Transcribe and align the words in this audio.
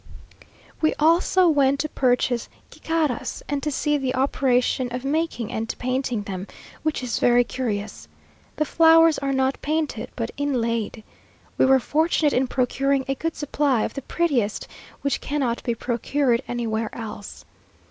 We 0.81 0.95
also 0.95 1.47
went 1.47 1.79
to 1.81 1.89
purchase 1.89 2.49
gicaras, 2.71 3.43
and 3.47 3.61
to 3.61 3.69
see 3.69 3.99
the 3.99 4.15
operation 4.15 4.89
of 4.91 5.05
making 5.05 5.51
and 5.51 5.75
painting 5.77 6.23
them, 6.23 6.47
which 6.81 7.03
is 7.03 7.19
very 7.19 7.43
curious. 7.43 8.07
The 8.55 8.65
flowers 8.65 9.19
are 9.19 9.31
not 9.31 9.61
painted, 9.61 10.09
but 10.15 10.31
inlaid. 10.37 11.03
We 11.55 11.67
were 11.67 11.79
fortunate 11.79 12.33
in 12.33 12.47
procuring 12.47 13.05
a 13.07 13.13
good 13.13 13.35
supply 13.35 13.83
of 13.83 13.93
the 13.93 14.01
prettiest, 14.01 14.67
which 15.01 15.21
cannot 15.21 15.61
be 15.61 15.75
procured 15.75 16.41
anywhere 16.47 16.89
else. 16.95 17.45